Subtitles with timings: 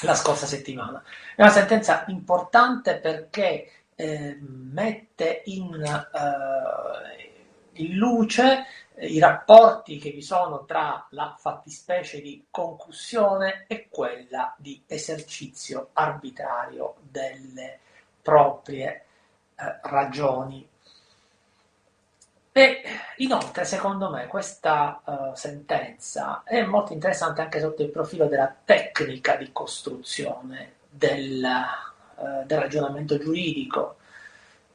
[0.00, 1.02] la scorsa settimana.
[1.36, 7.23] È una sentenza importante perché eh, mette in, eh,
[7.76, 8.66] in luce
[8.98, 16.94] i rapporti che vi sono tra la fattispecie di concussione e quella di esercizio arbitrario
[17.00, 17.80] delle
[18.22, 19.04] proprie
[19.56, 20.68] eh, ragioni.
[22.56, 22.82] E
[23.16, 29.34] inoltre, secondo me, questa uh, sentenza è molto interessante anche sotto il profilo della tecnica
[29.34, 31.44] di costruzione del,
[32.14, 33.96] uh, del ragionamento giuridico,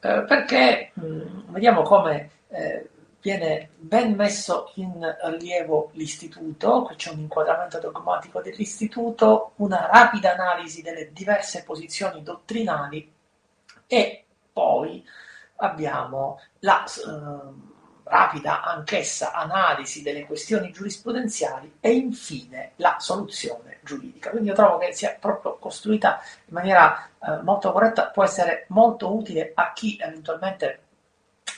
[0.02, 2.30] uh, perché mh, mm, vediamo come
[3.20, 10.82] viene ben messo in rilievo l'istituto, qui c'è un inquadramento dogmatico dell'istituto, una rapida analisi
[10.82, 13.12] delle diverse posizioni dottrinali
[13.86, 15.04] e poi
[15.56, 17.68] abbiamo la eh,
[18.04, 24.30] rapida anch'essa analisi delle questioni giurisprudenziali e infine la soluzione giuridica.
[24.30, 29.14] Quindi io trovo che sia proprio costruita in maniera eh, molto corretta, può essere molto
[29.14, 30.80] utile a chi eventualmente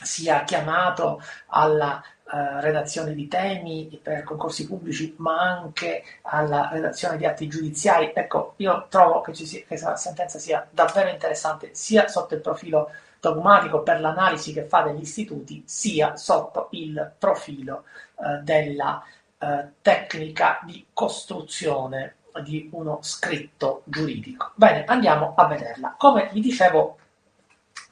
[0.02, 7.26] sia chiamato alla uh, redazione di temi per concorsi pubblici, ma anche alla redazione di
[7.26, 8.12] atti giudiziari.
[8.14, 9.32] Ecco, io trovo che,
[9.66, 15.02] questa sentenza sia davvero interessante sia sotto il profilo dogmatico per l'analisi che fa degli
[15.02, 17.84] istituti, sia sotto il profilo
[18.16, 19.02] uh, della
[19.38, 24.52] uh, tecnica di costruzione di uno scritto giuridico.
[24.54, 25.94] Bene, andiamo a vederla.
[25.98, 26.96] Come vi dicevo,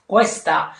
[0.06, 0.72] questa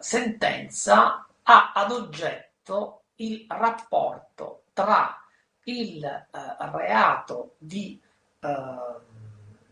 [0.00, 5.18] sentenza ha ad oggetto il rapporto tra
[5.64, 6.26] il eh,
[6.72, 8.00] reato di
[8.40, 8.48] eh,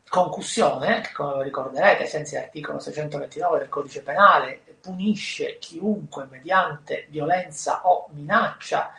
[0.08, 7.86] concussione, che come ricorderete, ai sensi dell'articolo 629 del codice penale, punisce chiunque mediante violenza
[7.86, 8.92] o minaccia,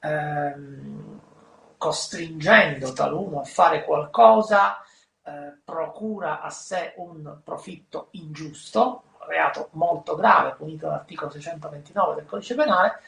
[0.00, 1.20] ehm,
[1.78, 4.82] costringendo taluno a fare qualcosa
[5.24, 12.54] eh, procura a sé un profitto ingiusto, reato molto grave punito dall'articolo 629 del codice
[12.54, 13.00] penale,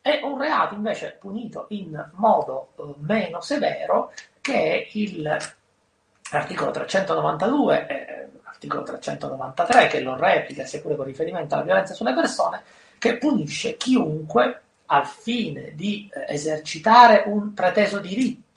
[0.00, 5.10] e un reato invece punito in modo eh, meno severo che è
[6.30, 12.14] l'articolo 392 e l'articolo 393 che lo replica sia pure con riferimento alla violenza sulle
[12.14, 12.62] persone,
[12.98, 18.47] che punisce chiunque al fine di eh, esercitare un preteso diritto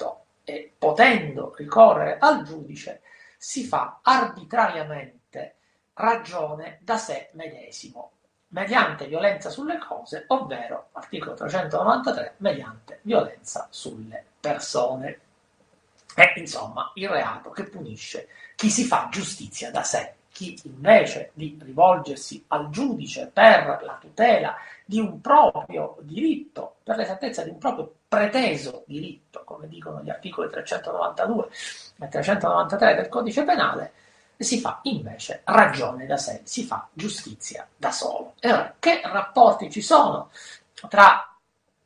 [0.52, 3.02] e potendo ricorrere al giudice
[3.38, 5.56] si fa arbitrariamente
[5.94, 8.12] ragione da sé medesimo,
[8.50, 15.20] mediante violenza sulle cose, ovvero, articolo 393, mediante violenza sulle persone.
[16.14, 21.58] È insomma il reato che punisce chi si fa giustizia da sé, chi invece di
[21.62, 27.94] rivolgersi al giudice per la tutela di un proprio diritto, per l'esattezza di un proprio
[28.12, 31.48] preteso diritto, come dicono gli articoli 392
[32.02, 33.94] e 393 del codice penale,
[34.36, 38.34] si fa invece ragione da sé, si fa giustizia da solo.
[38.42, 40.30] E allora, che rapporti ci sono
[40.90, 41.26] tra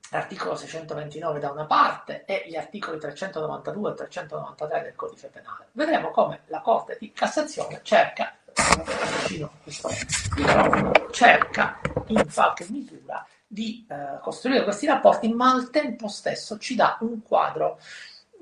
[0.09, 5.67] l'articolo 629 da una parte e gli articoli 392 e 393 del codice penale?
[5.73, 8.35] Vedremo come la Corte di Cassazione cerca
[11.11, 16.97] cerca in qualche misura di eh, costruire questi rapporti, ma al tempo stesso ci dà
[16.99, 17.79] un quadro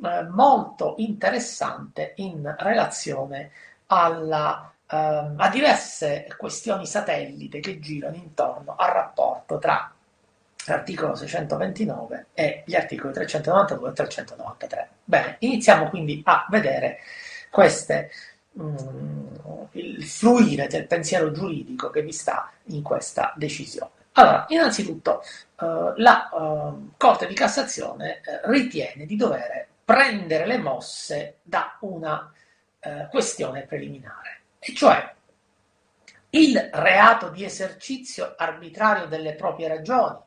[0.03, 3.51] eh, molto interessante in relazione
[3.87, 9.93] alla, eh, a diverse questioni satellite che girano intorno al rapporto tra
[10.65, 14.89] l'articolo 629 e gli articoli 392 e 393.
[15.03, 16.97] Bene, iniziamo quindi a vedere
[17.51, 18.09] queste
[18.59, 19.25] Mm,
[19.71, 23.89] il fluire del pensiero giuridico che vi sta in questa decisione.
[24.13, 25.23] Allora, innanzitutto
[25.59, 32.31] eh, la eh, Corte di Cassazione eh, ritiene di dover prendere le mosse da una
[32.79, 35.13] eh, questione preliminare, e cioè
[36.29, 40.19] il reato di esercizio arbitrario delle proprie ragioni,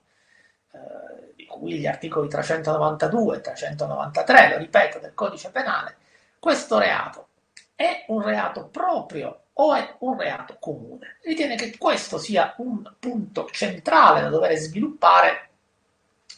[0.72, 5.96] eh, di cui gli articoli 392 e 393, lo ripeto, del codice penale,
[6.40, 7.28] questo reato
[7.76, 11.18] è un reato proprio o è un reato comune.
[11.22, 15.48] Ritiene che questo sia un punto centrale da dover sviluppare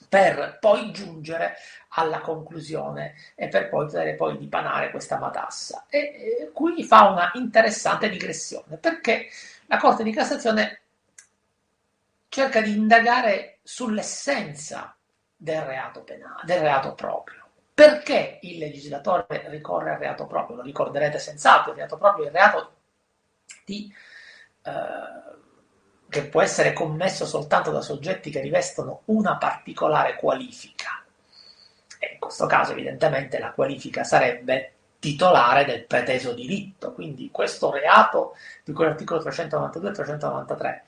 [0.09, 1.57] per poi giungere
[1.91, 5.87] alla conclusione e per poter poi dipanare questa matassa.
[5.89, 9.29] E, e qui fa una interessante digressione perché
[9.67, 10.81] la Corte di Cassazione
[12.29, 14.95] cerca di indagare sull'essenza
[15.37, 17.47] del reato penale, del reato proprio.
[17.75, 20.57] Perché il legislatore ricorre al reato proprio?
[20.57, 22.78] Lo ricorderete senz'altro, il reato proprio è il reato
[23.65, 23.93] di,
[24.63, 24.73] eh,
[26.09, 31.03] che può essere commesso soltanto da soggetti che rivestono una particolare qualifica.
[31.99, 38.37] E in questo caso evidentemente la qualifica sarebbe titolare del preteso diritto, quindi questo reato
[38.65, 40.85] di cui l'articolo 392 e 393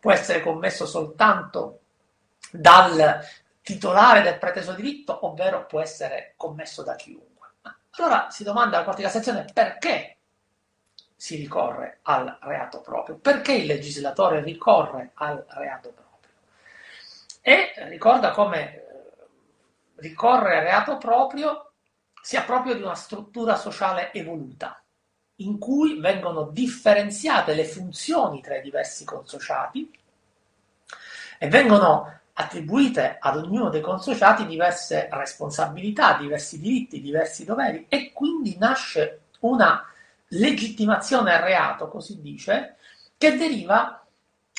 [0.00, 1.80] può essere commesso soltanto
[2.50, 3.20] dal
[3.62, 7.48] titolare del preteso diritto, ovvero può essere commesso da chiunque.
[7.96, 10.13] Allora si domanda alla Corte di Cassazione perché
[11.16, 16.30] si ricorre al reato proprio, perché il legislatore ricorre al reato proprio.
[17.40, 18.82] E ricorda come eh,
[19.96, 21.72] ricorre al reato proprio
[22.22, 24.82] sia proprio di una struttura sociale evoluta,
[25.36, 29.90] in cui vengono differenziate le funzioni tra i diversi consociati
[31.38, 38.56] e vengono attribuite ad ognuno dei consociati diverse responsabilità, diversi diritti, diversi doveri e quindi
[38.58, 39.86] nasce una
[40.38, 42.76] legittimazione al reato, così dice,
[43.16, 44.04] che deriva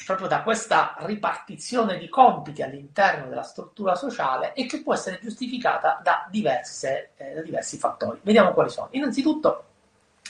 [0.06, 6.00] proprio da questa ripartizione di compiti all'interno della struttura sociale e che può essere giustificata
[6.04, 8.20] da, diverse, eh, da diversi fattori.
[8.22, 8.90] Vediamo quali sono.
[8.92, 9.66] Innanzitutto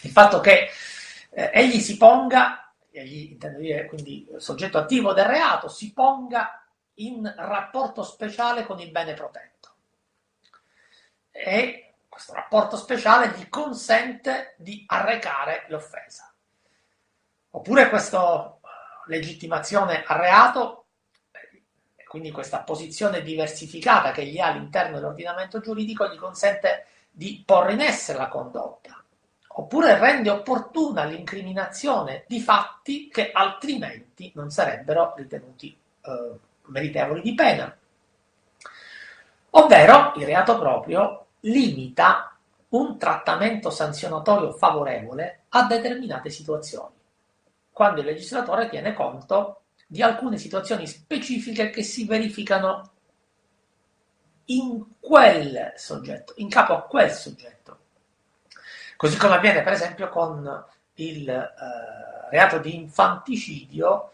[0.03, 0.69] il fatto che
[1.31, 6.63] eh, egli si ponga, egli intendo dire quindi soggetto attivo del reato, si ponga
[6.95, 9.74] in rapporto speciale con il bene protetto.
[11.31, 16.33] E questo rapporto speciale gli consente di arrecare l'offesa.
[17.50, 18.57] Oppure questa
[19.07, 20.85] legittimazione al reato,
[22.07, 27.81] quindi questa posizione diversificata che gli ha all'interno dell'ordinamento giuridico, gli consente di porre in
[27.81, 29.03] essere la condotta.
[29.47, 37.77] Oppure rende opportuna l'incriminazione di fatti che altrimenti non sarebbero ritenuti eh, meritevoli di pena.
[39.50, 42.38] Ovvero il reato proprio limita
[42.69, 46.95] un trattamento sanzionatorio favorevole a determinate situazioni,
[47.71, 52.92] quando il legislatore tiene conto di alcune situazioni specifiche che si verificano
[54.45, 57.80] in quel soggetto, in capo a quel soggetto.
[58.98, 60.65] Così come avviene per esempio con
[60.95, 64.12] il eh, reato di infanticidio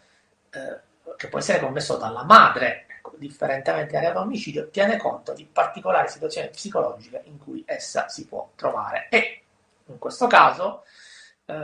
[0.50, 0.80] eh,
[1.16, 2.86] che può essere commesso dalla madre,
[3.21, 8.50] differentemente dal reato omicidio, tiene conto di particolari situazioni psicologiche in cui essa si può
[8.56, 9.07] trovare.
[9.09, 9.44] E
[9.85, 10.83] in questo caso
[11.45, 11.56] eh,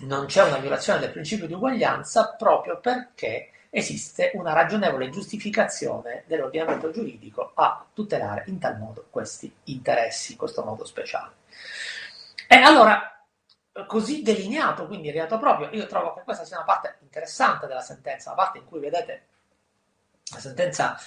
[0.00, 6.90] non c'è una violazione del principio di uguaglianza proprio perché esiste una ragionevole giustificazione dell'ordinamento
[6.90, 11.34] giuridico a tutelare in tal modo questi interessi, in questo modo speciale.
[12.48, 13.14] E allora
[13.86, 17.80] così delineato, quindi il reato proprio, io trovo che questa sia una parte interessante della
[17.80, 19.26] sentenza, una parte in cui, vedete,
[20.34, 20.98] la sentenza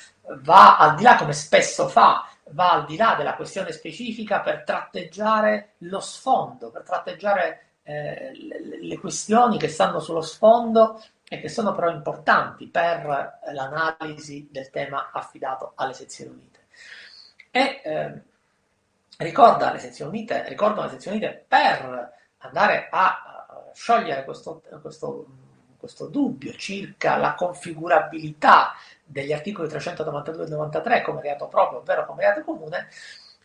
[0.42, 4.64] va al di là, come spesso fa, va al di là della questione specifica per
[4.64, 11.50] tratteggiare lo sfondo, per tratteggiare eh, le, le questioni che stanno sullo sfondo e che
[11.50, 16.66] sono però importanti per l'analisi del tema affidato alle sezioni unite.
[17.52, 18.22] E eh,
[19.18, 25.26] ricorda le sezioni unite, ricordano le sezioni unite per andare a sciogliere questo, questo,
[25.78, 28.74] questo dubbio circa la configurabilità
[29.07, 32.87] degli articoli 392 e 93 come reato proprio, ovvero come reato comune,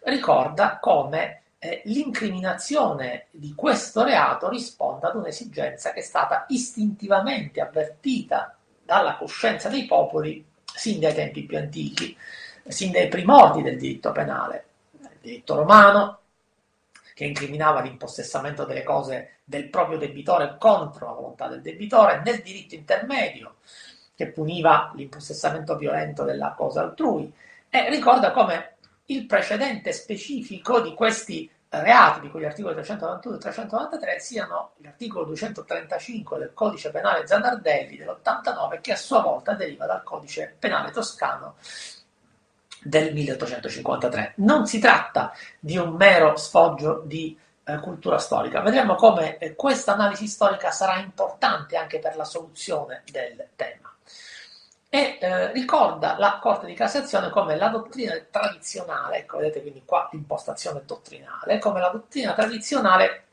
[0.01, 8.57] ricorda come eh, l'incriminazione di questo reato risponda ad un'esigenza che è stata istintivamente avvertita
[8.85, 12.17] dalla coscienza dei popoli sin dai tempi più antichi,
[12.67, 14.65] sin dai primordi del diritto penale,
[15.01, 16.19] il diritto romano,
[17.15, 22.75] che incriminava l'impossessamento delle cose del proprio debitore contro la volontà del debitore, nel diritto
[22.75, 23.57] intermedio,
[24.23, 27.33] che puniva l'impossessamento violento della cosa altrui,
[27.69, 28.77] e ricorda come
[29.07, 35.25] il precedente specifico di questi reati di cui gli articoli 391 e 393 siano l'articolo
[35.25, 41.57] 235 del codice penale Zanardelli dell'89 che a sua volta deriva dal codice penale toscano
[42.83, 44.35] del 1853.
[44.37, 48.61] Non si tratta di un mero sfoggio di eh, cultura storica.
[48.61, 53.92] Vedremo come eh, questa analisi storica sarà importante anche per la soluzione del tema.
[54.95, 60.07] E eh, ricorda la Corte di Cassazione come la dottrina tradizionale, ecco vedete quindi qua
[60.13, 63.25] l'impostazione dottrinale, come la dottrina tradizionale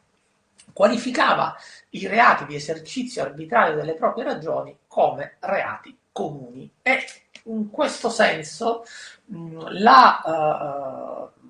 [0.72, 1.54] qualificava
[1.90, 6.72] i reati di esercizio arbitrario delle proprie ragioni come reati comuni.
[6.82, 7.04] E
[7.44, 8.86] in questo senso
[9.26, 11.42] la, uh,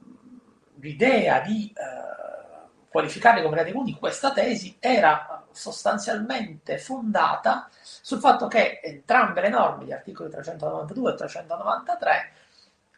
[0.79, 7.69] l'idea di uh, qualificarli come reati comuni, questa tesi era sostanzialmente fondata
[8.01, 12.31] sul fatto che entrambe le norme, gli articoli 392 e 393,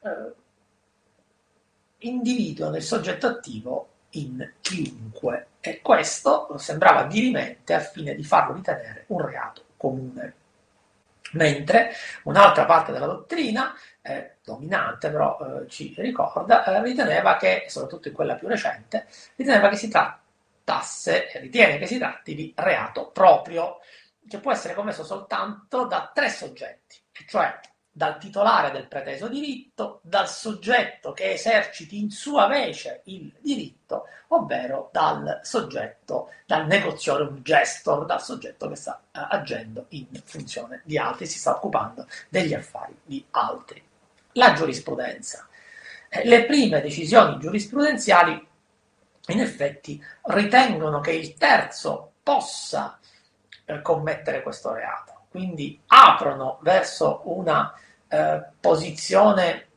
[0.03, 0.33] eh,
[1.99, 9.05] individuano il soggetto attivo in chiunque e questo sembrava dirimente al fine di farlo ritenere
[9.07, 10.33] un reato comune.
[11.33, 11.91] Mentre
[12.23, 18.13] un'altra parte della dottrina, eh, dominante però eh, ci ricorda, eh, riteneva che, soprattutto in
[18.13, 23.79] quella più recente, riteneva che si trattasse, ritiene che si tratti di reato proprio,
[24.27, 26.97] che può essere commesso soltanto da tre soggetti,
[27.27, 27.59] cioè
[27.93, 34.89] dal titolare del preteso diritto, dal soggetto che eserciti in sua vece il diritto, ovvero
[34.93, 41.25] dal soggetto, dal negoziorium gestor, dal soggetto che sta uh, agendo in funzione di altri,
[41.25, 43.83] si sta occupando degli affari di altri.
[44.33, 45.47] La giurisprudenza.
[46.07, 48.47] Eh, le prime decisioni giurisprudenziali
[49.27, 52.97] in effetti ritengono che il terzo possa
[53.71, 55.13] eh, commettere questo reato.
[55.29, 57.73] Quindi aprono verso una
[58.07, 59.67] eh, posizione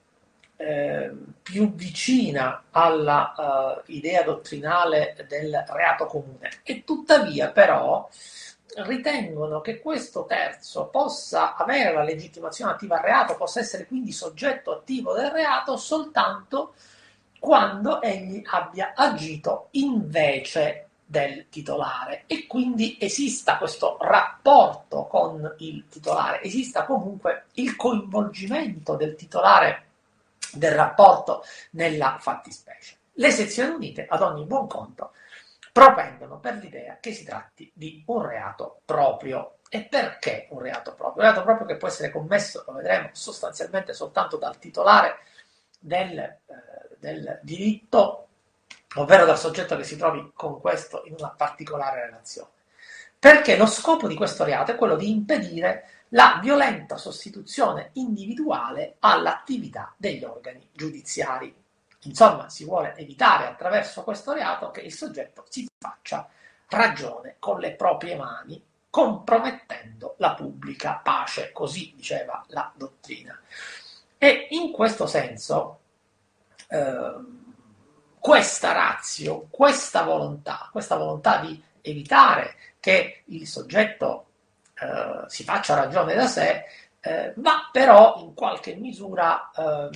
[0.56, 1.10] eh,
[1.42, 6.50] più vicina alla uh, idea dottrinale del reato comune.
[6.62, 8.08] E tuttavia però
[8.76, 14.72] ritengono che questo terzo possa avere la legittimazione attiva al reato, possa essere quindi soggetto
[14.72, 16.74] attivo del reato soltanto
[17.38, 26.42] quando egli abbia agito invece del titolare e quindi esista questo rapporto con il titolare,
[26.42, 29.86] esista comunque il coinvolgimento del titolare
[30.52, 32.96] del rapporto nella fattispecie.
[33.14, 35.12] Le sezioni unite, ad ogni buon conto,
[35.72, 39.58] propendono per l'idea che si tratti di un reato proprio.
[39.68, 41.24] E perché un reato proprio?
[41.24, 45.18] Un reato proprio che può essere commesso, lo vedremo, sostanzialmente soltanto dal titolare
[45.80, 46.38] del, eh,
[46.98, 48.28] del diritto
[48.94, 52.50] ovvero dal soggetto che si trovi con questo in una particolare relazione.
[53.18, 59.94] Perché lo scopo di questo reato è quello di impedire la violenta sostituzione individuale all'attività
[59.96, 61.54] degli organi giudiziari.
[62.02, 66.28] Insomma, si vuole evitare attraverso questo reato che il soggetto si faccia
[66.68, 73.40] ragione con le proprie mani, compromettendo la pubblica pace, così diceva la dottrina.
[74.18, 75.80] E in questo senso,
[76.68, 77.42] eh,
[78.24, 84.28] questa razio, questa volontà, questa volontà di evitare che il soggetto
[84.80, 86.64] eh, si faccia ragione da sé,
[87.00, 89.90] eh, va però in qualche misura eh,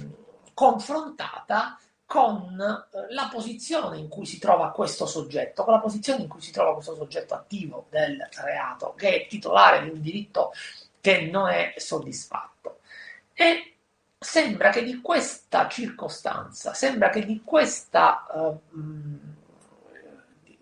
[0.53, 6.29] confrontata con eh, la posizione in cui si trova questo soggetto, con la posizione in
[6.29, 10.53] cui si trova questo soggetto attivo del reato, che è titolare di un diritto
[11.01, 12.81] che non è soddisfatto.
[13.33, 13.78] E
[14.19, 18.61] sembra che di questa circostanza, sembra che di questa, uh,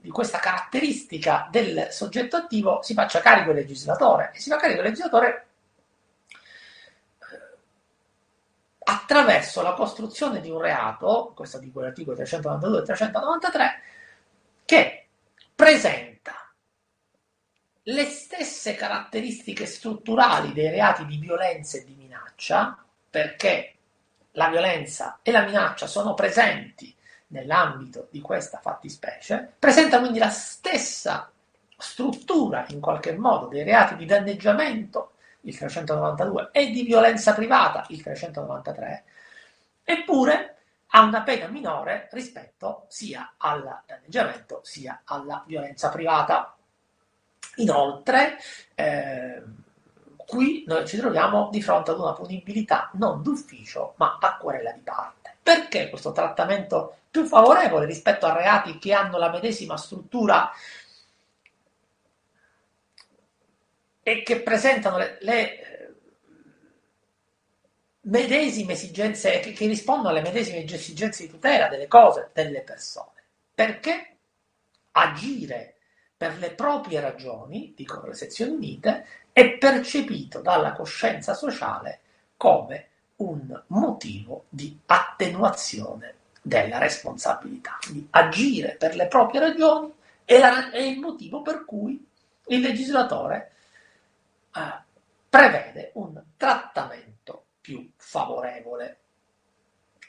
[0.00, 4.80] di questa caratteristica del soggetto attivo si faccia carico il legislatore e si fa carico
[4.80, 5.46] il legislatore
[7.18, 7.56] eh,
[8.84, 13.80] attraverso la costruzione di un reato, questo di quell'articolo 392 e 393,
[14.66, 15.06] che
[15.54, 16.52] presenta
[17.88, 22.85] le stesse caratteristiche strutturali dei reati di violenza e di minaccia,
[23.16, 23.76] perché
[24.32, 26.94] la violenza e la minaccia sono presenti
[27.28, 31.32] nell'ambito di questa fattispecie, presenta quindi la stessa
[31.78, 38.02] struttura in qualche modo dei reati di danneggiamento, il 392, e di violenza privata, il
[38.02, 39.04] 393,
[39.82, 40.56] eppure
[40.88, 46.54] ha una pena minore rispetto sia al danneggiamento sia alla violenza privata.
[47.54, 48.36] Inoltre,
[48.74, 49.42] eh,
[50.26, 54.80] Qui noi ci troviamo di fronte ad una punibilità non d'ufficio, ma a querela di
[54.80, 55.36] parte.
[55.42, 60.50] Perché questo trattamento più favorevole rispetto a reati che hanno la medesima struttura
[64.02, 65.94] e che presentano le, le eh,
[68.02, 73.22] medesime esigenze, che, che rispondono alle medesime esigenze di tutela delle cose, delle persone?
[73.54, 74.16] Perché
[74.92, 75.76] agire
[76.16, 82.00] per le proprie ragioni, dicono le sezioni unite, è percepito dalla coscienza sociale
[82.38, 89.92] come un motivo di attenuazione della responsabilità, di agire per le proprie ragioni
[90.24, 92.02] è, la, è il motivo per cui
[92.46, 93.52] il legislatore
[94.54, 94.60] eh,
[95.28, 99.00] prevede un trattamento più favorevole.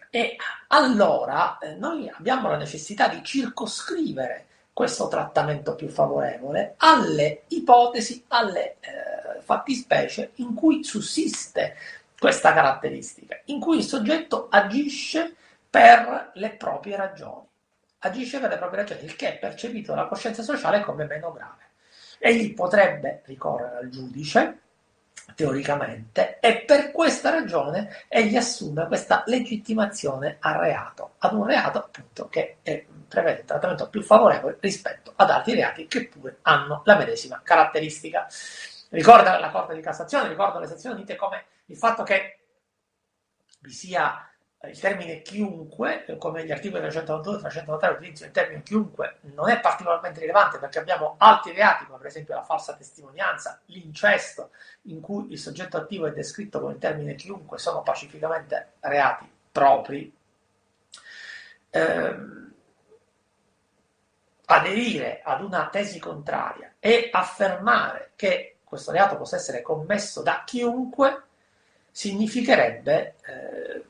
[0.09, 8.23] E allora eh, noi abbiamo la necessità di circoscrivere questo trattamento più favorevole alle ipotesi,
[8.27, 9.16] alle eh,
[9.47, 11.75] fattispecie in cui sussiste
[12.19, 15.33] questa caratteristica, in cui il soggetto agisce
[15.69, 17.47] per le proprie ragioni,
[17.99, 21.63] agisce per le proprie ragioni, il che è percepito dalla coscienza sociale come meno grave.
[22.19, 24.59] Egli potrebbe ricorrere al giudice,
[25.35, 32.27] teoricamente, e per questa ragione egli assume questa legittimazione al reato, ad un reato appunto
[32.27, 36.97] che è, prevede un trattamento più favorevole rispetto ad altri reati che pure hanno la
[36.97, 38.27] medesima caratteristica.
[38.89, 42.39] Ricorda la Corte di Cassazione, ricorda le sezioni unite come il fatto che
[43.59, 44.29] vi sia
[44.63, 49.59] il termine chiunque, come gli articoli 392 e 393 utilizzano il termine chiunque, non è
[49.59, 54.51] particolarmente rilevante perché abbiamo altri reati, come per esempio la falsa testimonianza, l'incesto,
[54.83, 60.15] in cui il soggetto attivo è descritto con il termine chiunque, sono pacificamente reati propri.
[61.69, 62.15] Eh,
[64.49, 71.23] aderire ad una tesi contraria e affermare che questo reato possa essere commesso da chiunque
[71.89, 73.83] significherebbe eh,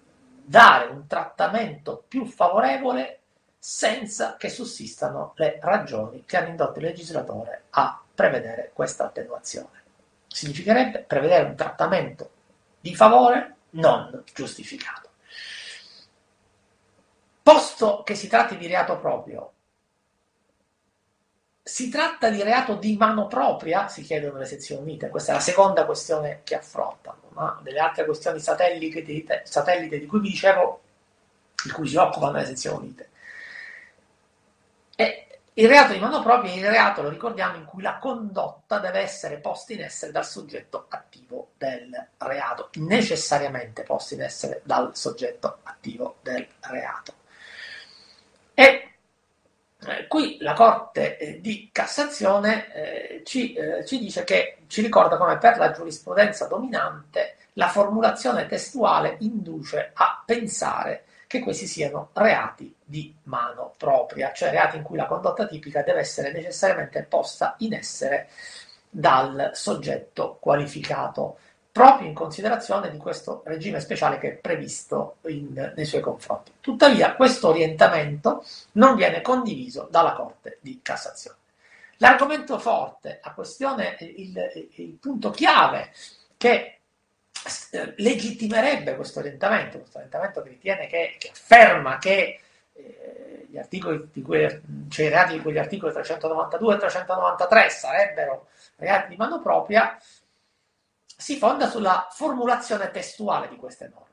[0.44, 3.20] dare un trattamento più favorevole
[3.58, 9.84] senza che sussistano le ragioni che hanno indotto il legislatore a prevedere questa attenuazione.
[10.28, 12.30] Significherebbe prevedere un trattamento
[12.80, 15.10] di favore non giustificato.
[17.42, 19.52] Posto che si tratti di reato proprio,
[21.68, 23.90] si tratta di reato di mano propria?
[23.90, 25.10] Si chiedono le sezioni unite.
[25.10, 27.24] Questa è la seconda questione che affrontano.
[27.34, 30.82] Ma delle altre questioni satellite di, satellite di cui vi dicevo,
[31.62, 33.10] di cui si occupano le sezioni unite.
[34.96, 38.80] E il reato di mano propria è il reato, lo ricordiamo, in cui la condotta
[38.80, 44.96] deve essere posta in essere dal soggetto attivo del reato, necessariamente posta in essere dal
[44.96, 47.14] soggetto attivo del reato.
[48.54, 48.97] E
[49.86, 55.18] eh, qui la Corte eh, di Cassazione eh, ci, eh, ci, dice che ci ricorda
[55.18, 62.74] come per la giurisprudenza dominante la formulazione testuale induce a pensare che questi siano reati
[62.84, 67.74] di mano propria, cioè reati in cui la condotta tipica deve essere necessariamente posta in
[67.74, 68.30] essere
[68.90, 71.40] dal soggetto qualificato
[71.78, 76.54] proprio in considerazione di questo regime speciale che è previsto in, nei suoi confronti.
[76.60, 81.38] Tuttavia questo orientamento non viene condiviso dalla Corte di Cassazione.
[81.98, 85.92] L'argomento forte, la questione, il, il punto chiave
[86.36, 86.80] che
[87.72, 92.40] eh, legittimerebbe questo orientamento, questo orientamento che ritiene che, che afferma che
[92.74, 98.48] eh, gli articoli di cui, cioè i reati di quegli articoli 392 e 393 sarebbero
[98.78, 99.96] reati di mano propria,
[101.17, 104.06] si fonda sulla formulazione testuale di queste norme.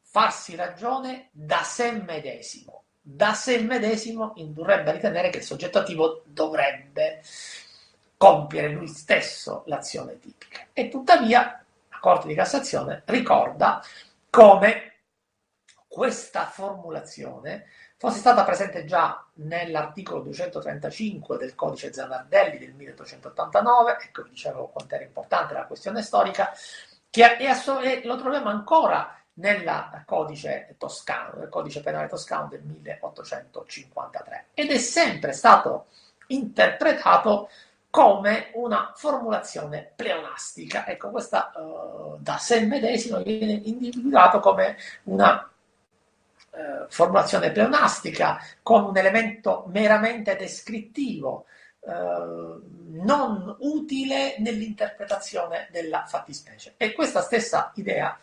[0.00, 2.84] Farsi ragione da sé medesimo.
[3.00, 7.20] Da sé medesimo indurrebbe a ritenere che il soggetto attivo dovrebbe
[8.16, 10.68] compiere lui stesso l'azione tipica.
[10.72, 13.82] E tuttavia la Corte di Cassazione ricorda
[14.30, 14.92] come
[15.88, 17.66] questa formulazione
[18.04, 24.94] fosse stata presente già nell'articolo 235 del codice Zanardelli del 1889, ecco vi dicevo quanto
[24.94, 26.52] era importante la questione storica,
[27.08, 34.46] che è, è, lo troviamo ancora nel codice toscano, nel codice penale toscano del 1853
[34.52, 35.86] ed è sempre stato
[36.26, 37.48] interpretato
[37.88, 40.86] come una formulazione pleonastica.
[40.86, 45.48] Ecco, questa uh, da sé medesimo viene individuato come una
[46.54, 51.46] eh, formulazione pleonastica con un elemento meramente descrittivo,
[51.80, 56.74] eh, non utile nell'interpretazione della fattispecie.
[56.76, 58.16] E questa stessa idea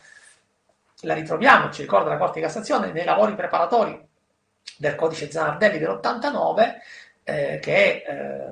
[1.02, 4.08] la ritroviamo, ci ricorda la Corte di Cassazione, nei lavori preparatori
[4.78, 6.74] del codice Zanardelli dell'89,
[7.24, 8.50] eh, che eh,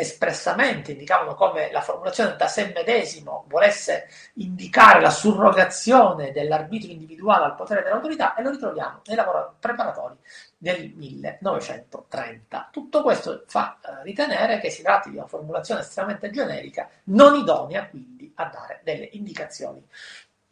[0.00, 7.54] espressamente indicavano come la formulazione da sé medesimo volesse indicare la surrogazione dell'arbitrio individuale al
[7.54, 10.16] potere dell'autorità e lo ritroviamo nei lavori preparatori
[10.58, 12.68] del 1930.
[12.72, 17.88] Tutto questo fa eh, ritenere che si tratti di una formulazione estremamente generica, non idonea
[17.88, 19.86] quindi a dare delle indicazioni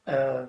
[0.04, 0.48] eh,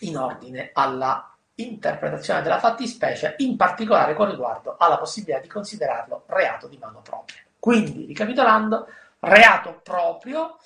[0.00, 6.66] in ordine alla interpretazione della fattispecie, in particolare con riguardo alla possibilità di considerarlo reato
[6.68, 7.38] di mano propria.
[7.58, 8.86] Quindi, ricapitolando,
[9.20, 10.58] reato proprio,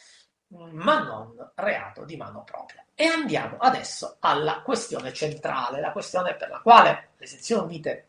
[0.49, 2.85] ma non reato di mano propria.
[2.95, 8.09] E andiamo adesso alla questione centrale, la questione per la quale le sezioni unite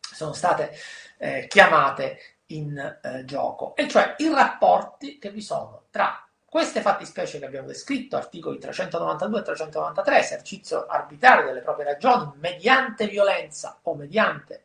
[0.00, 0.76] sono state
[1.18, 7.38] eh, chiamate in eh, gioco, e cioè i rapporti che vi sono tra queste fattispecie
[7.38, 13.94] che abbiamo descritto, articoli 392 e 393, esercizio arbitrario delle proprie ragioni mediante violenza o
[13.94, 14.64] mediante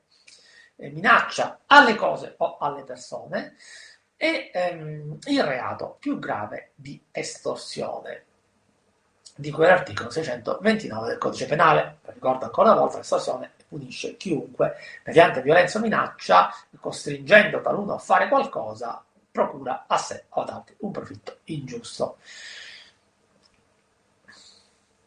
[0.78, 3.56] eh, minaccia alle cose o alle persone,
[4.18, 8.24] e ehm, il reato più grave di estorsione,
[9.36, 12.00] di cui è l'articolo 629 del codice penale.
[12.06, 18.28] Ricordo ancora una volta, l'estorsione punisce chiunque mediante violenza o minaccia, costringendo taluno a fare
[18.28, 19.05] qualcosa,
[19.36, 22.20] procura a sé o ad altri un profitto ingiusto.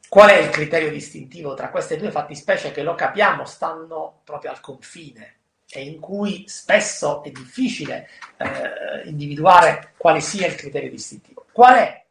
[0.07, 4.61] Qual è il criterio distintivo tra queste due fattispecie che lo capiamo stanno proprio al
[4.61, 5.37] confine
[5.71, 11.47] e in cui spesso è difficile eh, individuare quale sia il criterio distintivo?
[11.51, 12.05] Qual è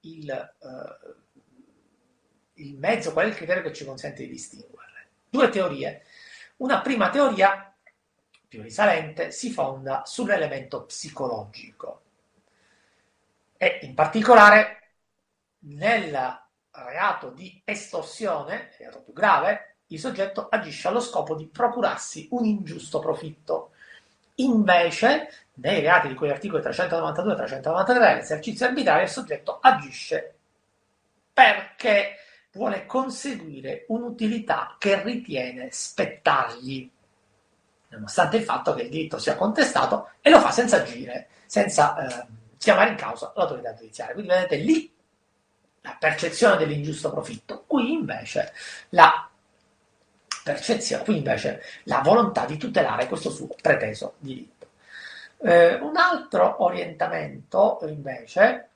[0.00, 1.14] il, eh,
[2.54, 5.06] il mezzo, qual è il criterio che ci consente di distinguerle?
[5.28, 6.02] Due teorie.
[6.58, 7.69] Una prima teoria,
[8.50, 12.00] più risalente, si fonda sull'elemento psicologico
[13.56, 14.94] e in particolare
[15.60, 22.44] nella reato di estorsione, reato più grave, il soggetto agisce allo scopo di procurarsi un
[22.44, 23.70] ingiusto profitto.
[24.36, 30.34] Invece, nei reati di cui articoli 392 e 393, l'esercizio arbitrario, il soggetto agisce
[31.32, 32.16] perché
[32.52, 36.90] vuole conseguire un'utilità che ritiene spettargli,
[37.90, 42.26] nonostante il fatto che il diritto sia contestato, e lo fa senza agire, senza eh,
[42.58, 44.14] chiamare in causa l'autorità giudiziaria.
[44.14, 44.94] Quindi vedete lì
[45.82, 48.52] la percezione dell'ingiusto profitto, qui invece
[48.90, 49.28] la
[50.42, 54.68] percezione, qui invece la volontà di tutelare questo suo preteso diritto.
[55.42, 58.68] Eh, un altro orientamento invece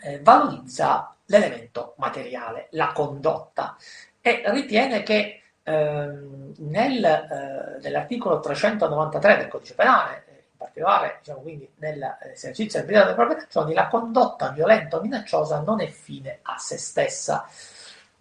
[0.00, 3.76] eh, valorizza l'elemento materiale, la condotta
[4.20, 10.22] e ritiene che nel, eh, nell'articolo 393 del codice penale
[10.62, 15.80] particolare, diciamo quindi nell'esercizio del diritto delle proprie ragioni, la condotta violenta o minacciosa non
[15.80, 17.48] è fine a se stessa,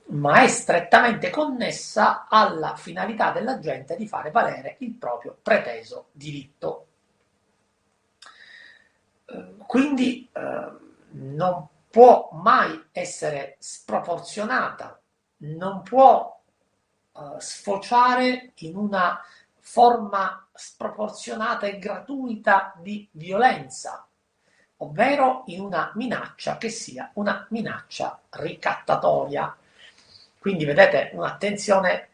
[0.05, 6.87] ma è strettamente connessa alla finalità dell'agente di fare valere il proprio preteso diritto.
[9.25, 10.71] Eh, quindi eh,
[11.11, 14.99] non può mai essere sproporzionata,
[15.37, 16.40] non può
[17.13, 19.21] eh, sfociare in una
[19.59, 24.05] forma sproporzionata e gratuita di violenza,
[24.77, 29.55] ovvero in una minaccia che sia una minaccia ricattatoria.
[30.39, 32.09] Quindi vedete un'attenzione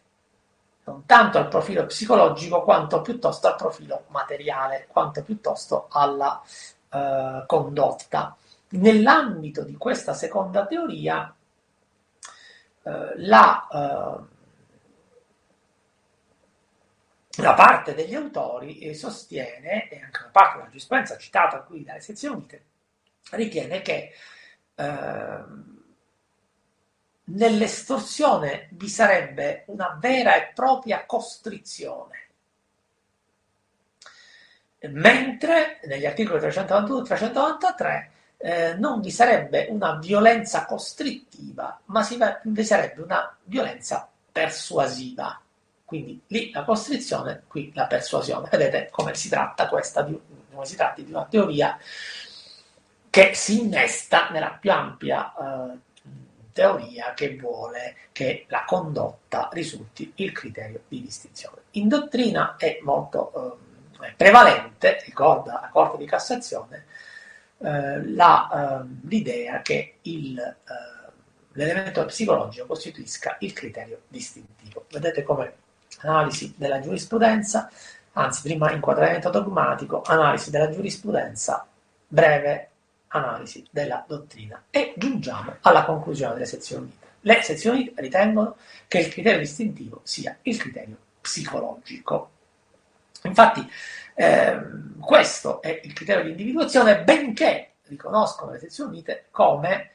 [0.84, 6.42] non tanto al profilo psicologico quanto piuttosto al profilo materiale, quanto piuttosto alla
[6.90, 8.36] eh, condotta.
[8.70, 11.34] Nell'ambito di questa seconda teoria,
[12.84, 14.36] eh, la eh,
[17.38, 22.02] una parte degli autori eh, sostiene, e anche una parte della giurisprudenza citata qui dalle
[22.02, 22.64] sezioni unite,
[23.32, 24.12] ritiene che
[24.76, 25.44] eh,
[27.26, 32.16] nell'estorsione vi sarebbe una vera e propria costrizione,
[34.90, 42.18] mentre negli articoli 392 e 393 eh, non vi sarebbe una violenza costrittiva, ma si,
[42.44, 45.42] vi sarebbe una violenza persuasiva.
[45.88, 48.50] Quindi lì la costrizione, qui la persuasione.
[48.52, 50.20] Vedete come si tratta questa di,
[50.52, 51.80] come si tratta di una teoria
[53.10, 55.78] che si innesta nella più ampia eh,
[56.52, 61.62] teoria che vuole che la condotta risulti il criterio di distinzione.
[61.72, 63.58] In dottrina è molto
[64.02, 66.86] eh, prevalente, ricorda la Corte di Cassazione,
[67.60, 71.12] eh, la, ehm, l'idea che il, eh,
[71.54, 74.86] l'elemento psicologico costituisca il criterio distintivo.
[74.90, 75.66] Vedete come
[76.02, 77.70] analisi della giurisprudenza,
[78.14, 81.66] anzi prima inquadramento dogmatico, analisi della giurisprudenza,
[82.08, 82.70] breve
[83.10, 87.06] analisi della dottrina e giungiamo alla conclusione delle sezioni unite.
[87.22, 88.56] Le sezioni unite ritengono
[88.88, 92.32] che il criterio distintivo sia il criterio psicologico.
[93.24, 93.70] Infatti
[94.16, 99.92] ehm, questo è il criterio di individuazione, benché riconoscono le sezioni unite come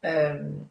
[0.00, 0.68] ehm,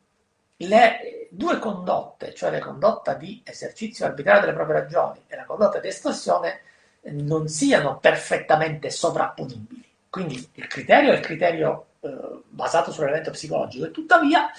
[0.57, 5.79] le due condotte, cioè la condotta di esercizio arbitrario delle proprie ragioni e la condotta
[5.79, 6.61] di estorsione,
[7.03, 9.83] non siano perfettamente sovrapponibili.
[10.09, 14.49] Quindi il criterio è il criterio eh, basato sull'elemento psicologico e tuttavia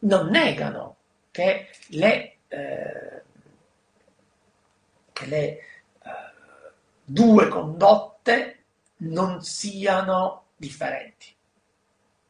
[0.00, 0.96] non negano
[1.30, 3.22] che le, eh,
[5.12, 5.60] che le eh,
[7.02, 8.64] due condotte
[8.98, 11.34] non siano differenti.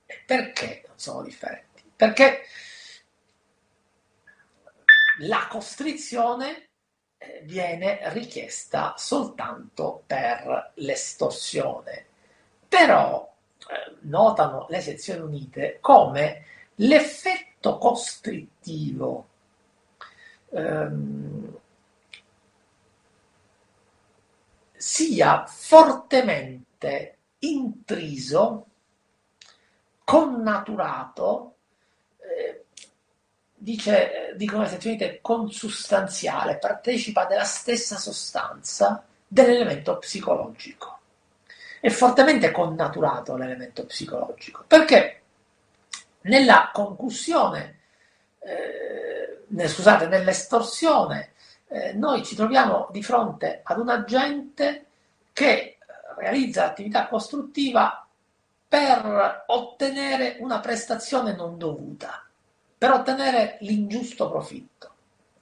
[0.07, 1.63] E perché non sono differenti?
[1.96, 2.42] Perché
[5.18, 6.68] la costrizione
[7.18, 12.07] eh, viene richiesta soltanto per l'estorsione.
[12.68, 13.33] Però
[13.68, 16.44] eh, notano le sezioni unite come
[16.76, 19.28] l'effetto costrittivo
[20.50, 21.59] ehm,
[24.76, 28.66] sia fortemente intriso,
[30.04, 31.54] connaturato
[33.65, 40.99] dice, eh, dicono le sezioni unite, consustanziale, partecipa della stessa sostanza dell'elemento psicologico.
[41.81, 45.23] È fortemente connaturato l'elemento psicologico, perché
[46.23, 47.81] nella concussione,
[48.41, 51.33] eh, scusate, nell'estorsione,
[51.69, 54.87] eh, noi ci troviamo di fronte ad un agente
[55.33, 55.79] che
[56.17, 58.04] realizza attività costruttiva
[58.75, 62.25] per ottenere una prestazione non dovuta,
[62.77, 64.95] per ottenere l'ingiusto profitto,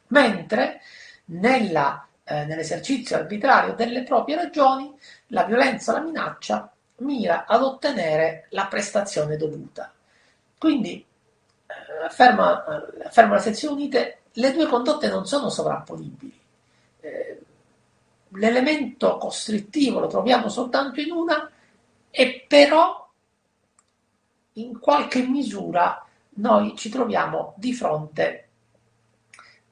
[0.08, 0.82] mentre
[1.26, 4.94] nella, eh, nell'esercizio arbitrario delle proprie ragioni
[5.28, 9.90] la violenza, la minaccia mira ad ottenere la prestazione dovuta.
[10.58, 11.02] Quindi,
[11.66, 16.38] eh, afferma, eh, afferma la sezione unite, le due condotte non sono sovrapponibili.
[17.00, 17.42] Eh,
[18.28, 21.50] l'elemento costrittivo lo troviamo soltanto in una
[22.10, 23.01] e però
[24.54, 28.48] in qualche misura noi ci troviamo di fronte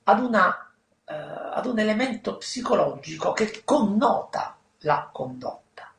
[0.05, 0.71] ad, una,
[1.05, 5.93] eh, ad un elemento psicologico che connota la condotta.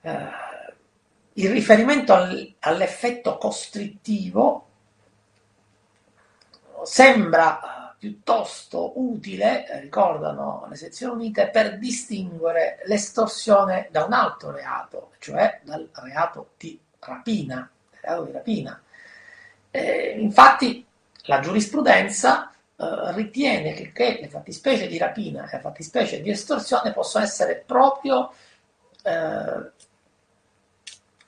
[0.00, 0.44] Eh,
[1.34, 4.68] il riferimento al, all'effetto costrittivo
[6.82, 14.50] sembra eh, piuttosto utile, eh, ricordano le sezioni unite, per distinguere l'estorsione da un altro
[14.50, 17.70] reato, cioè dal reato di rapina.
[18.00, 18.80] Reato di rapina.
[19.70, 20.84] Eh, infatti
[21.22, 26.92] la giurisprudenza eh, ritiene che, che, le fattispecie di rapina e le fattispecie di estorsione
[26.92, 28.32] possono essere proprio
[29.02, 29.70] eh,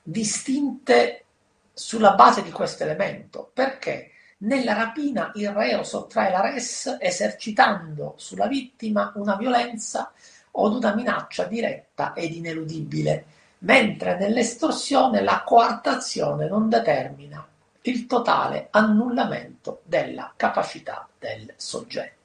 [0.03, 1.25] distinte
[1.73, 3.49] sulla base di questo elemento.
[3.53, 4.11] Perché?
[4.41, 10.13] Nella rapina il reo sottrae la res esercitando sulla vittima una violenza
[10.51, 13.25] o una minaccia diretta ed ineludibile,
[13.59, 17.45] mentre nell'estorsione la coartazione non determina
[17.81, 22.17] il totale annullamento della capacità del soggetto.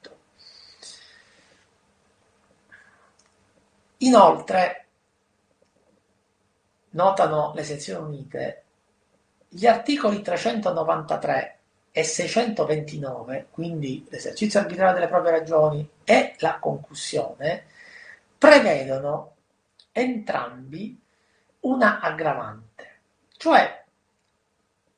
[3.99, 4.85] Inoltre,
[6.91, 8.63] notano le sezioni unite,
[9.47, 11.59] gli articoli 393
[11.91, 17.65] e 629, quindi l'esercizio arbitrario delle proprie ragioni e la concussione,
[18.37, 19.33] prevedono
[19.93, 21.01] entrambi
[21.65, 22.99] una aggravante,
[23.37, 23.83] cioè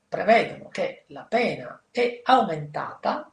[0.08, 3.30] prevedono che la pena è aumentata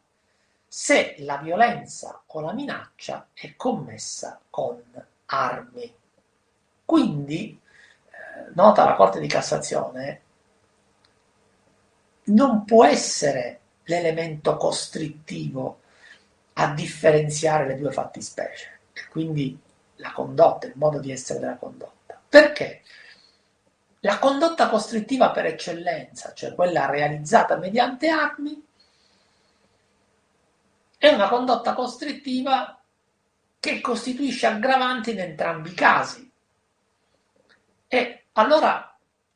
[0.66, 4.82] se la violenza o la minaccia è commessa con
[5.26, 5.94] armi.
[6.84, 7.60] Quindi,
[8.06, 10.20] eh, nota la Corte di Cassazione,
[12.24, 15.80] non può essere l'elemento costrittivo
[16.54, 19.58] a differenziare le due fattispecie, quindi
[19.96, 22.20] la condotta, il modo di essere della condotta.
[22.28, 22.82] Perché?
[24.04, 28.62] La condotta costrittiva per eccellenza, cioè quella realizzata mediante armi,
[30.98, 32.78] è una condotta costrittiva
[33.58, 36.30] che costituisce aggravanti in entrambi i casi.
[37.88, 38.94] E allora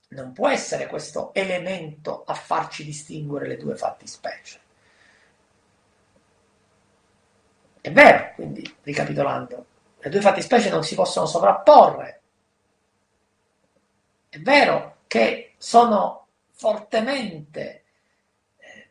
[0.09, 4.61] non può essere questo elemento a farci distinguere le due fattispecie.
[7.81, 12.18] È vero, quindi, ricapitolando, le due fattispecie non si possono sovrapporre,
[14.29, 17.85] è vero che sono fortemente
[18.59, 18.91] eh,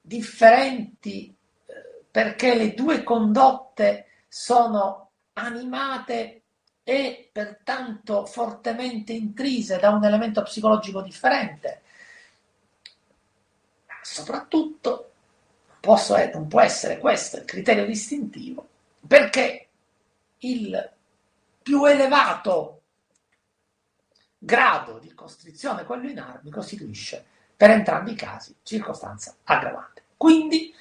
[0.00, 1.34] differenti
[1.66, 6.42] eh, perché le due condotte sono animate
[6.84, 11.82] e pertanto fortemente intrise da un elemento psicologico differente.
[13.86, 15.10] Ma soprattutto
[15.80, 18.68] posso, non può essere questo il criterio distintivo
[19.06, 19.68] perché
[20.38, 20.92] il
[21.62, 22.75] più elevato
[24.46, 27.22] grado di costrizione, quello in armi, costituisce
[27.56, 30.04] per entrambi i casi circostanza aggravante.
[30.16, 30.72] Quindi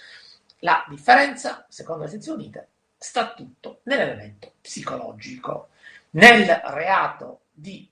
[0.59, 5.69] la differenza, secondo le sezioni unite, sta tutto nell'elemento psicologico.
[6.11, 7.89] Nel reato di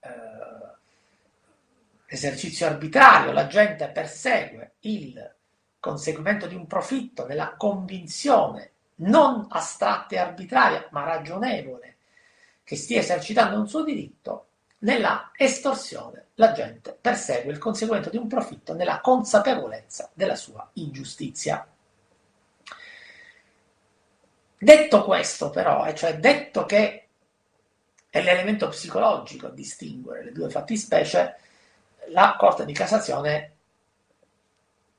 [0.00, 0.08] eh,
[2.06, 5.34] esercizio arbitrario l'agente persegue il
[5.80, 11.96] conseguimento di un profitto nella convinzione non astratta e arbitraria, ma ragionevole,
[12.62, 14.46] che stia esercitando un suo diritto,
[14.82, 21.66] nella estorsione la gente persegue il conseguimento di un profitto nella consapevolezza della sua ingiustizia.
[24.58, 27.06] Detto questo però, e cioè detto che
[28.08, 31.36] è l'elemento psicologico a distinguere le due fattispecie,
[32.08, 33.50] la Corte di Cassazione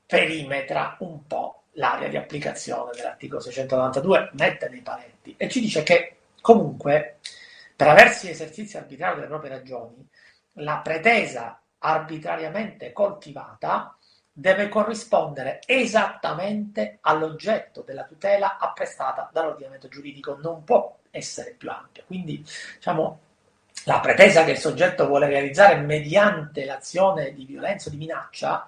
[0.06, 6.16] perimetra un po' l'area di applicazione dell'articolo 692, mette dei paletti e ci dice che
[6.40, 7.18] comunque
[7.76, 10.08] per aversi esercizio arbitrario delle proprie ragioni,
[10.58, 13.96] la pretesa arbitrariamente coltivata
[14.36, 22.02] deve corrispondere esattamente all'oggetto della tutela apprestata dall'ordinamento giuridico, non può essere più ampia.
[22.04, 23.20] Quindi, diciamo,
[23.84, 28.66] la pretesa che il soggetto vuole realizzare mediante l'azione di violenza o di minaccia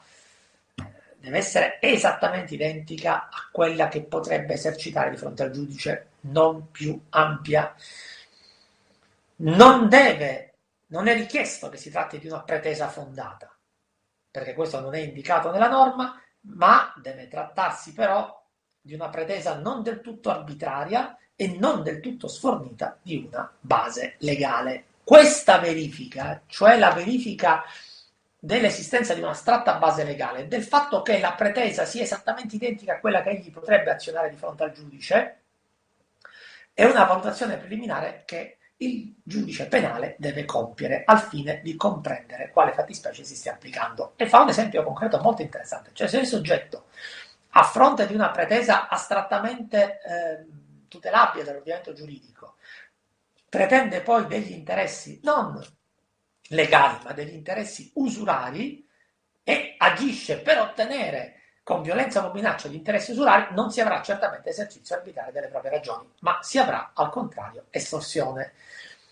[0.76, 0.84] eh,
[1.16, 7.00] deve essere esattamente identica a quella che potrebbe esercitare di fronte al giudice, non più
[7.10, 7.74] ampia.
[9.37, 10.55] Non deve,
[10.87, 13.57] non è richiesto che si tratti di una pretesa fondata
[14.37, 18.44] perché questo non è indicato nella norma, ma deve trattarsi però
[18.79, 24.16] di una pretesa non del tutto arbitraria e non del tutto sfornita di una base
[24.18, 24.85] legale.
[25.03, 27.64] Questa verifica, cioè la verifica
[28.38, 33.22] dell'esistenza di un'astratta base legale, del fatto che la pretesa sia esattamente identica a quella
[33.22, 35.40] che egli potrebbe azionare di fronte al giudice,
[36.75, 42.72] è una valutazione preliminare che il giudice penale deve compiere al fine di comprendere quale
[42.72, 44.12] fattispecie si stia applicando.
[44.16, 46.86] E fa un esempio concreto molto interessante, cioè se il soggetto
[47.50, 50.46] a fronte di una pretesa astrattamente eh,
[50.88, 52.56] tutelabile dall'ordinamento giuridico
[53.48, 55.64] pretende poi degli interessi non
[56.48, 58.86] legali ma degli interessi usurari
[59.42, 61.36] e agisce per ottenere
[61.66, 65.72] con violenza o minaccia di interessi usurari non si avrà certamente esercizio arbitrario delle proprie
[65.72, 68.52] ragioni, ma si avrà al contrario estorsione.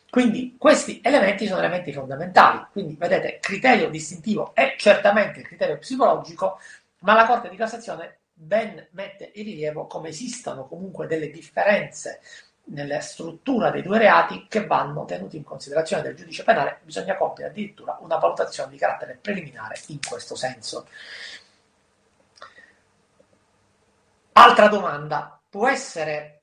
[0.09, 2.65] Quindi questi elementi sono elementi fondamentali.
[2.71, 6.61] Quindi vedete, criterio distintivo è certamente il criterio psicologico,
[7.01, 12.21] ma la Corte di Cassazione ben mette in rilievo come esistano comunque delle differenze
[12.67, 17.51] nella struttura dei due reati che vanno tenuti in considerazione del giudice penale, bisogna compiere
[17.51, 20.87] addirittura una valutazione di carattere preliminare in questo senso.
[24.37, 26.43] Altra domanda, può essere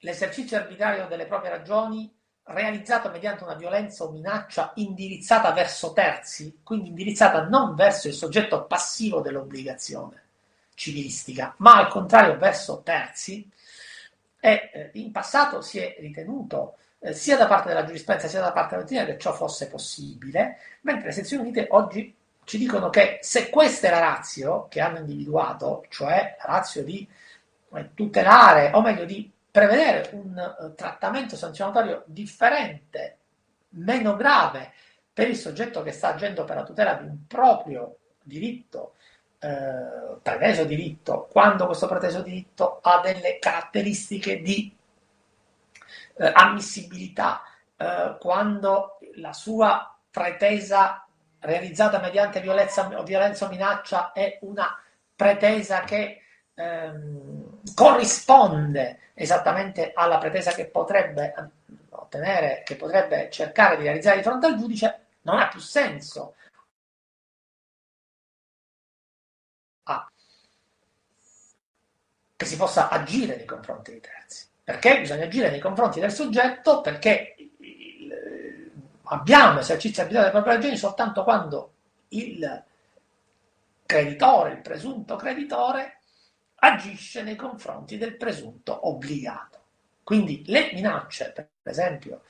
[0.00, 6.90] l'esercizio arbitrario delle proprie ragioni realizzato mediante una violenza o minaccia indirizzata verso terzi, quindi
[6.90, 10.24] indirizzata non verso il soggetto passivo dell'obbligazione
[10.74, 13.50] civilistica, ma al contrario verso terzi,
[14.38, 18.52] e eh, in passato si è ritenuto eh, sia da parte della giurisprudenza sia da
[18.52, 22.14] parte della dottrina che ciò fosse possibile, mentre le sezioni unite oggi
[22.46, 27.06] ci dicono che se questa è la razio che hanno individuato, cioè la razio di
[27.74, 33.18] eh, tutelare, o meglio di prevedere un uh, trattamento sanzionatorio differente,
[33.70, 34.72] meno grave
[35.12, 38.94] per il soggetto che sta agendo per la tutela di un proprio diritto,
[39.40, 44.72] eh, preteso diritto, quando questo preteso diritto ha delle caratteristiche di
[46.18, 47.42] eh, ammissibilità,
[47.76, 51.05] eh, quando la sua pretesa
[51.46, 54.78] realizzata mediante violenza, violenza o minaccia è una
[55.14, 56.22] pretesa che
[56.54, 61.32] ehm, corrisponde esattamente alla pretesa che potrebbe
[61.90, 66.34] ottenere, che potrebbe cercare di realizzare di fronte al giudice, non ha più senso.
[69.84, 70.10] Ah.
[72.36, 74.46] Che si possa agire nei confronti dei terzi.
[74.62, 76.80] Perché bisogna agire nei confronti del soggetto?
[76.80, 77.36] Perché
[79.06, 81.72] abbiamo esercizio arbitrario delle proprie ragioni soltanto quando
[82.08, 82.64] il
[83.84, 86.00] creditore, il presunto creditore,
[86.56, 89.60] agisce nei confronti del presunto obbligato.
[90.02, 92.22] Quindi le minacce, per esempio,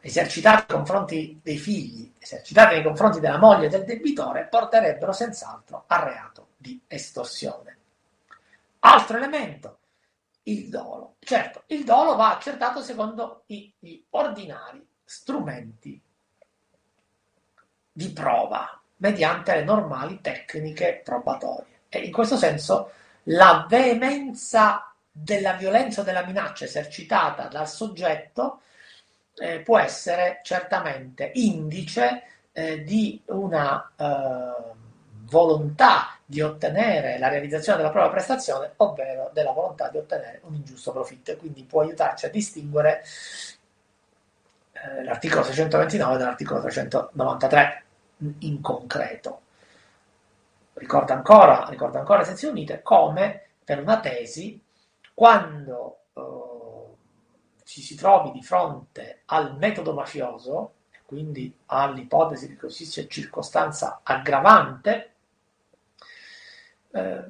[0.00, 6.00] esercitate nei confronti dei figli, esercitate nei confronti della moglie del debitore, porterebbero senz'altro al
[6.02, 7.76] reato di estorsione.
[8.80, 9.79] Altro elemento,
[10.44, 11.16] il dolo.
[11.20, 16.00] Certo, il dolo va accertato secondo gli ordinari strumenti
[17.92, 21.80] di prova mediante le normali tecniche probatorie.
[21.88, 22.92] E in questo senso
[23.24, 28.62] la veemenza della violenza della minaccia esercitata dal soggetto
[29.34, 32.22] eh, può essere certamente indice
[32.52, 34.78] eh, di una eh,
[35.30, 40.92] volontà di ottenere la realizzazione della propria prestazione, ovvero della volontà di ottenere un ingiusto
[40.92, 43.02] profitto e quindi può aiutarci a distinguere
[44.72, 47.84] eh, l'articolo 629 dall'articolo 393
[48.40, 49.40] in concreto.
[50.74, 54.60] Ricorda ancora, ricorda ancora le sezioni unite come per una tesi
[55.14, 56.22] quando eh,
[57.64, 60.72] ci si trovi di fronte al metodo mafioso,
[61.04, 65.10] quindi all'ipotesi di così sia circostanza aggravante,
[66.92, 67.24] eh,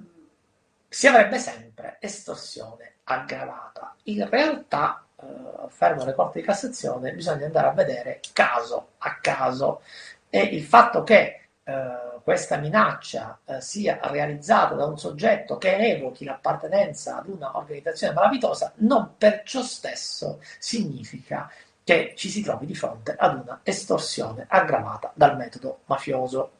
[0.89, 3.95] si avrebbe sempre estorsione aggravata.
[4.05, 5.25] In realtà, eh,
[5.69, 9.83] fermo le Corte di Cassazione, bisogna andare a vedere caso a caso
[10.29, 16.25] e il fatto che eh, questa minaccia eh, sia realizzata da un soggetto che evochi
[16.25, 21.51] l'appartenenza ad una organizzazione malavitosa non per ciò stesso significa
[21.83, 26.51] che ci si trovi di fronte ad una estorsione aggravata dal metodo mafioso.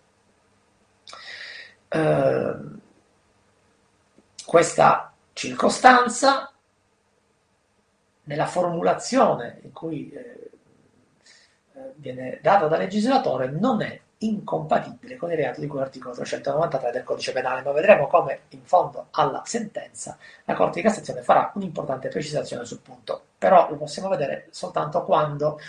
[1.89, 2.55] eh,
[4.51, 6.51] questa circostanza
[8.25, 10.51] nella formulazione in cui eh,
[11.73, 16.91] eh viene data dal legislatore non è incompatibile con il reato di cui l'articolo 393
[16.91, 21.53] del codice penale, ma vedremo come in fondo alla sentenza la Corte di Cassazione farà
[21.55, 25.61] un'importante precisazione sul punto, però lo possiamo vedere soltanto quando,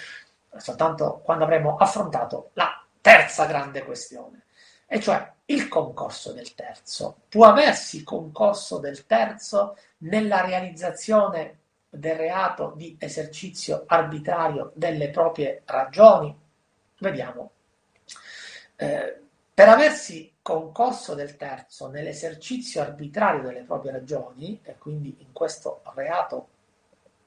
[0.57, 4.45] soltanto quando avremo affrontato la terza grande questione,
[4.93, 7.21] e cioè il concorso del terzo.
[7.29, 16.37] Può aversi concorso del terzo nella realizzazione del reato di esercizio arbitrario delle proprie ragioni?
[16.97, 17.51] Vediamo
[18.75, 19.21] eh,
[19.53, 26.49] per aversi concorso del terzo nell'esercizio arbitrario delle proprie ragioni, e quindi in questo reato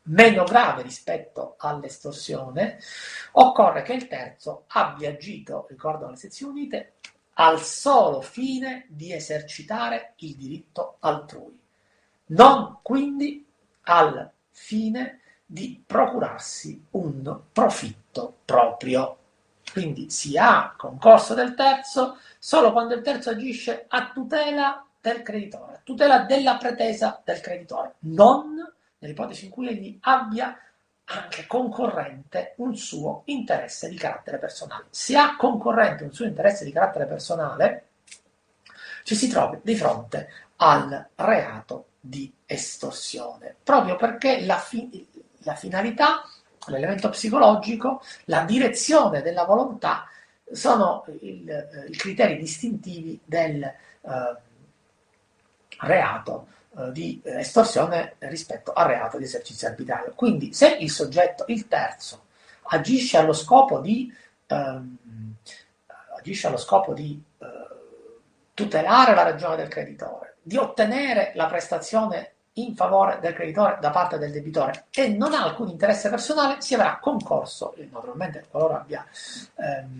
[0.03, 2.79] meno grave rispetto all'estorsione,
[3.33, 6.93] occorre che il terzo abbia agito, ricordano le sezioni unite,
[7.35, 11.59] al solo fine di esercitare il diritto altrui,
[12.27, 13.47] non quindi
[13.83, 19.19] al fine di procurarsi un profitto proprio.
[19.73, 25.75] Quindi si ha concorso del terzo solo quando il terzo agisce a tutela del creditore,
[25.75, 28.55] a tutela della pretesa del creditore, non
[28.99, 30.57] nell'ipotesi in cui egli abbia
[31.07, 34.87] anche concorrente un suo interesse di carattere personale.
[34.91, 37.89] Se ha concorrente un suo interesse di carattere personale,
[39.03, 45.07] ci si trova di fronte al reato di estorsione, proprio perché la, fi-
[45.39, 46.25] la finalità
[46.67, 50.09] l'elemento psicologico, la direzione della volontà
[50.51, 51.45] sono i
[51.97, 54.37] criteri distintivi del eh,
[55.81, 56.47] reato
[56.93, 60.13] di estorsione rispetto al reato di esercizio arbitrario.
[60.15, 62.25] Quindi se il soggetto, il terzo,
[62.65, 64.13] agisce allo scopo di,
[64.47, 64.97] ehm,
[66.45, 67.47] allo scopo di eh,
[68.55, 74.19] tutelare la ragione del creditore, di ottenere la prestazione in favore del creditore da parte
[74.19, 79.05] del debitore e non ha alcun interesse personale, si avrà concorso, naturalmente qualora abbia,
[79.57, 79.99] ehm,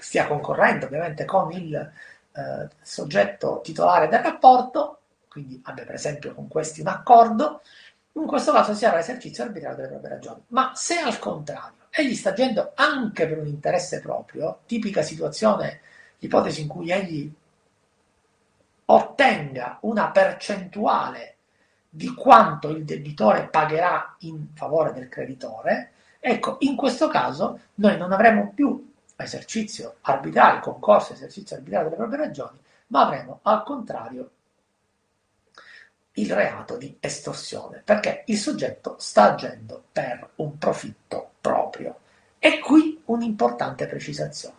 [0.00, 1.92] stia concorrendo ovviamente con il
[2.36, 7.62] eh, soggetto titolare del rapporto, quindi abbia per esempio con questi un accordo,
[8.12, 10.42] in questo caso si avrà esercizio arbitrario delle proprie ragioni.
[10.48, 15.80] Ma se al contrario egli sta agendo anche per un interesse proprio, tipica situazione,
[16.18, 17.32] l'ipotesi in cui egli
[18.86, 21.36] ottenga una percentuale
[21.88, 28.12] di quanto il debitore pagherà in favore del creditore, ecco, in questo caso noi non
[28.12, 34.30] avremo più esercizio arbitrario, concorso esercizio arbitrario delle proprie ragioni, ma avremo al contrario
[36.18, 41.98] il reato di estorsione, perché il soggetto sta agendo per un profitto proprio.
[42.38, 44.54] E qui un'importante precisazione.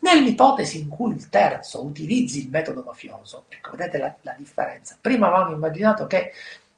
[0.00, 4.96] Nell'ipotesi in cui il terzo utilizzi il metodo mafioso, ecco, vedete la, la differenza.
[5.00, 6.32] Prima avevamo immaginato che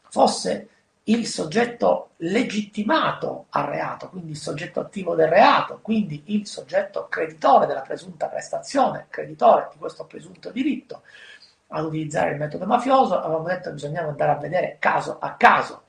[0.09, 0.69] fosse
[1.05, 7.67] il soggetto legittimato al reato, quindi il soggetto attivo del reato, quindi il soggetto creditore
[7.67, 11.03] della presunta prestazione, creditore di questo presunto diritto,
[11.69, 15.85] ad utilizzare il metodo mafioso, avevamo detto che bisognava andare a vedere caso a caso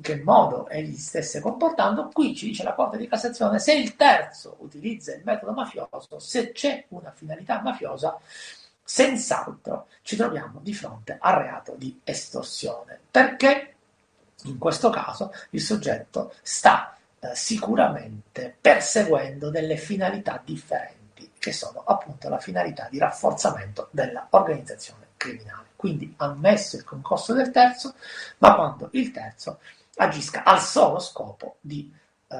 [0.00, 4.56] che modo egli stesse comportando, qui ci dice la Corte di Cassazione se il terzo
[4.58, 8.18] utilizza il metodo mafioso, se c'è una finalità mafiosa,
[8.92, 13.74] senz'altro ci troviamo di fronte al reato di estorsione, perché
[14.42, 22.28] in questo caso il soggetto sta eh, sicuramente perseguendo delle finalità differenti, che sono appunto
[22.28, 25.68] la finalità di rafforzamento dell'organizzazione criminale.
[25.74, 27.94] Quindi ammesso il concorso del terzo,
[28.38, 29.60] ma quando il terzo
[29.96, 31.90] agisca al solo scopo di
[32.28, 32.36] eh,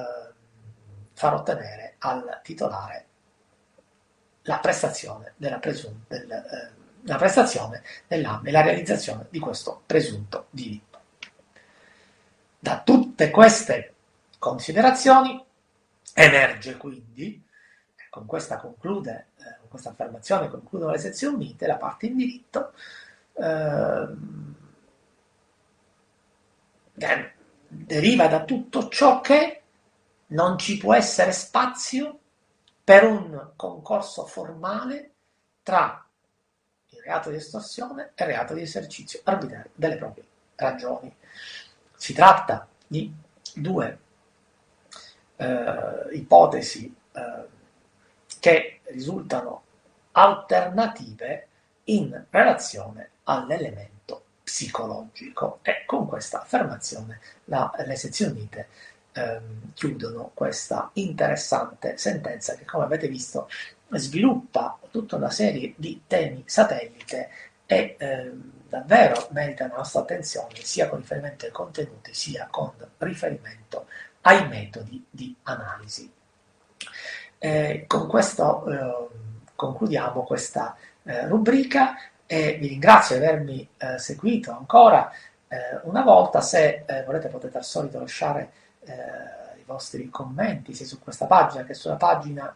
[1.13, 3.07] far ottenere al titolare
[4.43, 6.71] la prestazione della, presun- del, eh,
[7.01, 10.99] la prestazione nella, nella realizzazione di questo presunto diritto.
[12.59, 13.93] Da tutte queste
[14.39, 15.43] considerazioni
[16.13, 17.41] emerge quindi,
[18.09, 22.73] con questa conclude, eh, con questa affermazione concludono le sezioni unite, la parte in diritto,
[23.33, 24.07] eh,
[27.67, 29.61] deriva da tutto ciò che
[30.27, 32.19] non ci può essere spazio
[32.83, 35.11] per un concorso formale
[35.63, 36.05] tra
[36.89, 40.25] il reato di estorsione e il reato di esercizio arbitrario delle proprie
[40.55, 41.15] ragioni.
[41.95, 43.11] Si tratta di
[43.55, 43.99] due
[45.37, 47.47] eh, ipotesi eh,
[48.39, 49.63] che risultano
[50.11, 51.47] alternative
[51.85, 58.67] in relazione all'elemento psicologico e con questa affermazione la, le sezioni unite
[59.13, 63.49] ehm, chiudono questa interessante sentenza che, come avete visto,
[63.89, 67.29] sviluppa tutta una serie di temi satellite
[67.65, 73.87] e ehm, davvero meritano la nostra attenzione sia con riferimento ai contenuti sia con riferimento
[74.21, 76.11] ai metodi di analisi.
[77.37, 79.07] Eh, con questo eh,
[79.55, 81.95] concludiamo questa eh, rubrica
[82.25, 85.11] e vi ringrazio di avermi eh, seguito ancora
[85.47, 86.41] eh, una volta.
[86.41, 88.51] Se eh, volete potete al solito lasciare
[88.85, 92.55] i vostri commenti sia su questa pagina che sulla pagina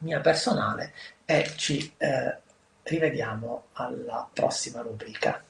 [0.00, 0.92] mia personale
[1.24, 1.92] e ci
[2.82, 5.42] rivediamo alla prossima rubrica.